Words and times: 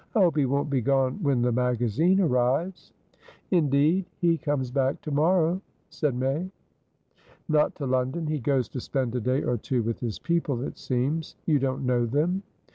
"I 0.15 0.19
hope 0.21 0.35
he 0.35 0.47
won't 0.47 0.71
be 0.71 0.81
gone 0.81 1.21
when 1.21 1.43
the 1.43 1.51
magazine 1.51 2.21
arrives." 2.21 2.91
"Indeed? 3.51 4.05
He 4.17 4.35
comes 4.35 4.71
back 4.71 4.99
to 5.03 5.11
morrow?" 5.11 5.61
said 5.91 6.15
May. 6.15 6.49
"Not 7.47 7.75
to 7.75 7.85
London. 7.85 8.25
He 8.25 8.39
goes 8.39 8.67
to 8.69 8.79
spend 8.79 9.13
a 9.13 9.21
day 9.21 9.43
or 9.43 9.57
two 9.59 9.83
with 9.83 9.99
his 9.99 10.17
people, 10.17 10.63
it 10.63 10.79
seems. 10.79 11.35
You 11.45 11.59
don't 11.59 11.85
know 11.85 12.07
them?" 12.07 12.41